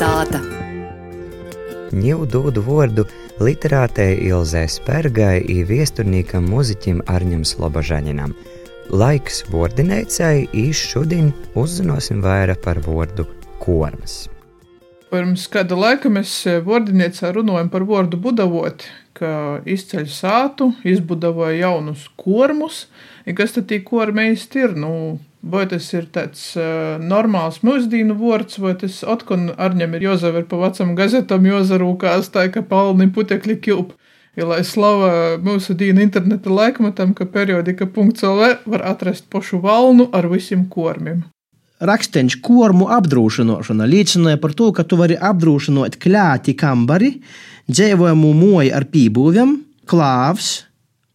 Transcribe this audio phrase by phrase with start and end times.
[0.00, 0.38] sāta.
[1.92, 3.04] Ņū dodu vārdu
[3.42, 8.32] literātei Ilzē Spergai un viesturnīkam muziķim Arņam Slobožaņinam.
[8.96, 13.26] Laiks vārdinēcēji īš šodien uzzināsim vairāk par vārdu
[13.60, 14.24] kormas.
[15.10, 16.32] Pirms kāda laika mēs
[16.64, 18.86] vārdinēcā runājam par vārdu budavot,
[19.18, 22.86] ka izceļ sātu, izbudavoja jaunus kormus,
[23.26, 24.78] un kas tad tie kormi īsti ir?
[24.78, 24.94] Nu,
[25.42, 30.60] vai tas ir tāds uh, normāls mūsdienu vārds, vai tas atkal arņem ir jāzaver pa
[30.60, 33.96] vecam gazetam, jāzarūkās tā, ka palni putekļi kilp.
[34.38, 40.68] Ja, lai slava mūsu dienu interneta laikmetam, ka periodika.lv var atrast pošu valnu ar visiem
[40.70, 41.24] kormiem.
[41.80, 47.14] Raksteņš kormu apdrošināšana liecināja par to, ka tu vari apdrošināt kļāti kambari,
[47.72, 49.56] dzīvojamu moju ar pībūviem,
[49.88, 50.50] klāvs,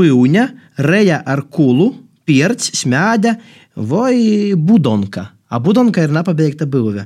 [0.00, 0.46] pūņa,
[0.88, 1.92] reja ar kulu,
[2.26, 3.36] pierts, smēda
[3.76, 5.30] vai budonka.
[5.46, 7.04] A budonka ir nepabeigta būve.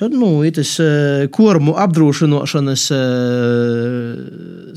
[0.00, 3.02] Tad, nu, tas uh, kormu apdrošināšanas uh,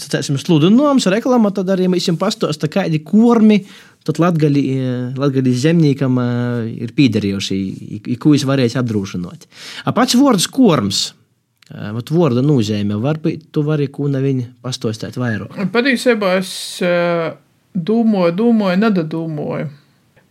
[0.01, 3.61] sacēsim, sludinājums, reklama, tad arī mēs jums pastāstām, kādi kormi
[4.05, 7.61] tad latgali zemniekam uh, ir pīderējuši,
[8.19, 9.47] ko viņš varēs apdrošināt.
[9.87, 11.07] A pats vārds korms.
[11.65, 15.55] Vat vārda nozīme, varbūt tu vari ko no viņa pastāstīt vairāk.
[15.73, 16.51] Patiesībā es
[17.73, 19.71] domāju, domāju, nedadomāju.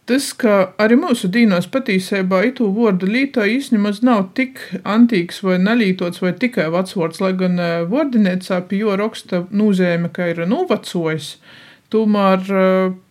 [0.05, 6.20] Tas, ka arī mūsu dīnos patiesībā itu vārdu lītoja īstenībā nav tik antīks vai nelītots
[6.20, 7.56] vai tikai vecvārds, lai gan
[7.88, 11.38] vārdinēcā pie jo raksta nozīme, ka ir novecojis.
[11.88, 12.44] Tomēr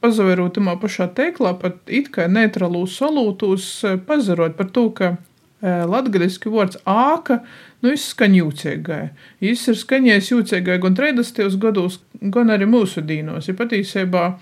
[0.05, 3.67] pazaverot tamā pašā teiklā, pat it kā neutrālūs solūtūs,
[4.05, 5.15] pazarot par to, ka
[5.63, 7.41] latgaliski vārds āka,
[7.81, 9.03] nu, viņš skan jūcīgai.
[9.41, 11.57] Viņš ir skaņējis jūcīgai gan 30.
[11.57, 13.47] gados, gan arī mūsu dīnos.
[13.49, 14.33] Ja patiesībā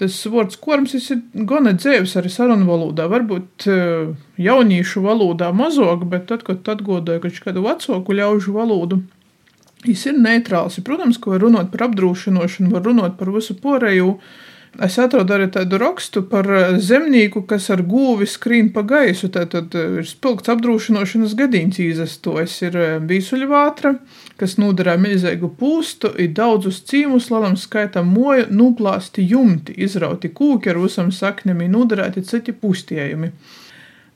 [0.00, 3.06] tas vārds korms ir gana dzēvis arī sarunu valodā.
[3.10, 3.66] Varbūt
[4.40, 9.00] jauniešu valodā mazāk, bet tad, kad atgodoju kaut kādu vecāku ļaužu valodu,
[9.86, 10.80] viņš ir neitrāls.
[10.84, 14.18] Protams, ka var runāt par apdrošināšanu, var runāt par visu porēju.
[14.76, 16.46] Es atradu arī tādu rakstu par
[16.82, 19.30] zemnieku, kas ar gūvi skrīn pa gaisu.
[19.32, 22.56] Tad ir spilgts apdrošināšanas gadījums izastojis.
[22.66, 22.76] Ir
[23.08, 23.94] vīsuļvātra,
[24.36, 30.82] kas nodarīja milzīgu pūstu, ir daudzus cīmus, lalam skaitam moju, nuplāsti jumti, izrauti kūki ar
[30.82, 33.32] visam saknēm, nodarēti citi pūstījumi.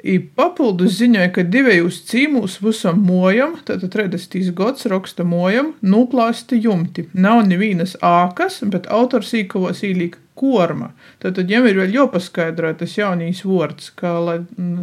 [0.00, 4.53] I papildus ziņoja, ka divējos cīmūs visam mojam, tātad 30.
[4.56, 7.09] gads raksta mojam, nuplāsti jumti.
[7.12, 10.91] Nav nevienas ākas, bet autors īkavos īlīk korma.
[11.23, 14.37] Tātad viņam ir vēl jāpaskaidro tas jaunīs vārds, kā lai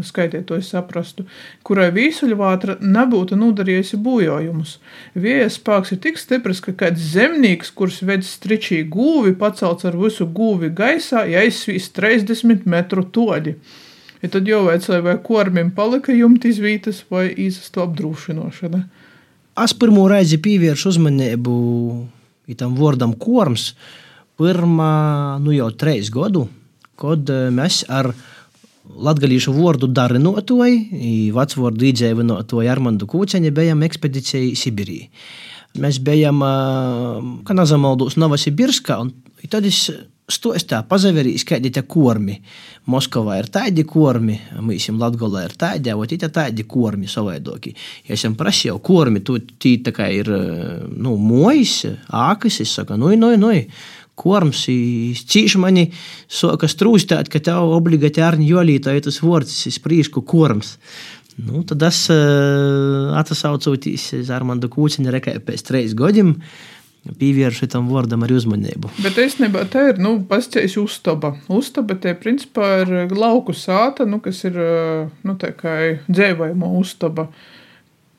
[0.05, 1.25] skaitētoji saprastu,
[1.67, 4.77] kurai vīsuļvātra nebūtu nodarījusi būjojumus.
[5.17, 10.29] Viejas spēks ir tik stiprs, ka kāds zemnieks, kurš vedz stričī gūvi, pacelts ar visu
[10.29, 13.57] gūvi gaisā, ja aizsvīs 30 metru toļi.
[14.23, 18.81] Ja tad jau vajadzēja, vai kormim palika jumta izvītas vai īsastu apdrūšinošana.
[19.57, 21.53] Es pirmo reizi pievēršu uzmanību
[22.57, 23.71] tam vārdam korms.
[24.37, 24.93] Pirmā,
[25.41, 26.45] nu jau trīs gadu,
[27.01, 28.11] kad mēs ar
[28.87, 34.99] latgalīšu vārdu darinotoju, vecvārdu iedzēvinotoju Armandu Kūceņu bijām ekspedīcijai Sibirī.
[35.81, 36.43] Mēs bijām,
[37.45, 39.11] kā nezamaldos, Novosibirskā, un
[39.49, 39.83] tad es
[40.27, 42.37] stostā pazaverīs, kādi tie kormi.
[42.91, 44.37] Moskavā ir tādi kormi,
[44.75, 47.73] esam Latgolā ir tādi, vai tie tādi kormi savaidoki.
[48.07, 50.31] Ja esam prasīju kormi, tu tī tā kā ir,
[50.93, 53.53] nu, mojas, ākas, es saku, nu, nu, nu,
[54.17, 55.89] korms, cīši mani
[56.27, 60.77] soka strūstēt, ka tev obligāti ārni jolītā ir tas vārds, es prīšku korms.
[61.37, 66.33] Nu, tad es uh, atsaucoties uz Armandu Kūciņu rekai pēc treis gadiem,
[67.21, 68.89] pievēršu tam vārdam arī uzmanību.
[69.03, 71.35] Bet īstenībā tā ir nu, pasceļš uztaba.
[71.53, 74.57] Uztaba tie principā ir lauku sāta, nu, kas ir
[75.23, 77.29] nu, dzēvājuma uztaba.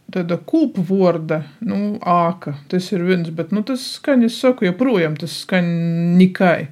[0.09, 5.19] Tāda kūpa vārda, nu, āka, tas ir viens, bet nu, tas skan, es saku, joprojām
[5.21, 5.67] tas skan
[6.17, 6.71] nikai.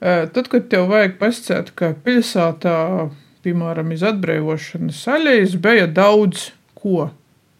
[0.00, 2.78] Tad, kad tev vajag pasciet, ka pilsētā,
[3.44, 7.10] piemēram, iz atbrīvošanas saļais bija daudz ko.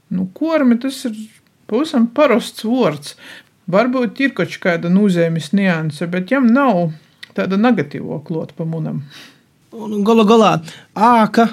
[0.09, 1.21] Nu, kormi tas ir
[1.69, 3.13] pavisam parasts vārds.
[3.71, 6.95] Varbūt ir kaut kāda nozīmes nianse, bet jam nav
[7.37, 9.05] tāda negatīva klota pa munam.
[9.71, 10.57] Galu galā,
[10.97, 11.51] āka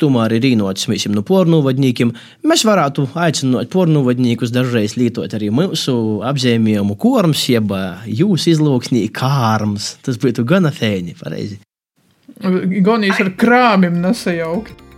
[0.00, 0.46] tomēr ir
[0.88, 2.12] visiem no pornogrāfiem.
[2.44, 7.72] Mēs varētu aicināt pornogrāfus dažreiz lietot arī mūsu apzīmējumu korms, jeb
[8.06, 9.96] jūsu izlūksnī kārms.
[10.04, 11.60] Tas būtu gana fēni, pareizi.
[12.40, 14.89] Gan īsi ar krāmiem nesajaukt.